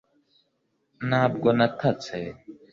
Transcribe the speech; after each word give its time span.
ntabwo 1.07 1.47
natatse 1.59 2.17